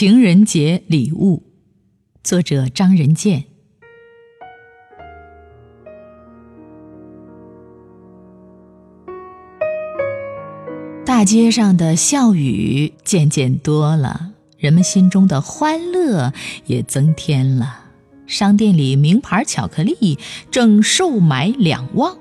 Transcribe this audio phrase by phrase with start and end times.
[0.00, 1.42] 情人节礼物，
[2.22, 3.46] 作者张仁健。
[11.04, 16.32] 大街上的笑语渐渐多了，人们心中的欢乐
[16.66, 17.86] 也增添了。
[18.28, 20.16] 商店里名牌巧克力
[20.52, 22.16] 正售买两旺，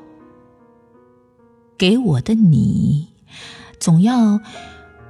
[1.78, 3.10] 给我的你，
[3.80, 4.42] 总要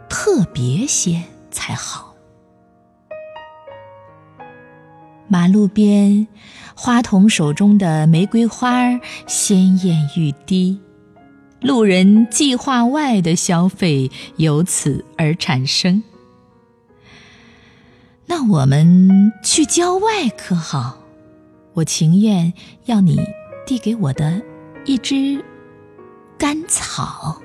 [0.09, 2.06] 特别些才好。
[5.27, 6.27] 马路边，
[6.75, 10.79] 花童手中的玫瑰花鲜艳欲滴，
[11.61, 16.01] 路人计划外的消费由此而产生。
[18.25, 20.99] 那我们去郊外可好？
[21.73, 22.51] 我情愿
[22.85, 23.19] 要你
[23.65, 24.41] 递给我的
[24.85, 25.43] 一支
[26.37, 27.41] 干草，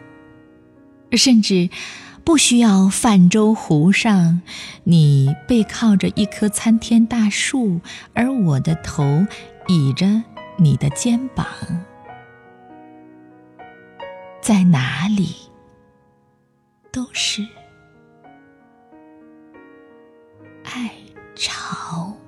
[1.13, 1.69] 甚至
[2.25, 4.43] 不需要泛舟湖上
[4.85, 7.81] 你背靠着一棵参天大树
[8.15, 9.27] 而我的头
[9.69, 10.23] 倚着
[10.57, 11.47] 你的肩膀。
[14.41, 15.37] 在哪里
[16.91, 17.47] 都是
[20.65, 20.91] 爱
[21.37, 22.22] 巢。